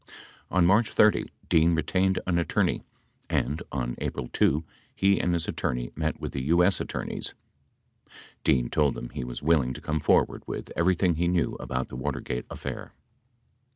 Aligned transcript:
71 0.47 0.57
On 0.57 0.65
March 0.65 0.89
30, 0.89 1.29
Dean 1.47 1.75
retained 1.75 2.17
an 2.25 2.39
attorney, 2.39 2.81
and, 3.29 3.61
on 3.71 3.93
April 3.99 4.27
2, 4.29 4.63
he 4.95 5.19
and 5.19 5.35
his 5.35 5.47
attorney 5.47 5.91
met 5.95 6.19
with 6.19 6.31
the 6.31 6.41
U.S. 6.45 6.81
Attorneys. 6.81 7.35
Dean 8.43 8.71
told 8.71 8.95
them 8.95 9.09
he 9.11 9.23
was 9.23 9.43
will 9.43 9.61
ing 9.61 9.73
to 9.73 9.79
come 9.79 9.99
forward 9.99 10.41
with 10.47 10.71
everything 10.75 11.17
he 11.17 11.27
knew 11.27 11.53
about 11.59 11.89
the 11.89 11.95
Watergate 11.95 12.47
affair. 12.49 12.95